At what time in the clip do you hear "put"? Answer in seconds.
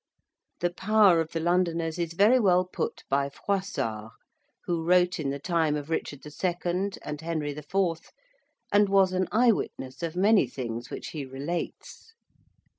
2.65-3.03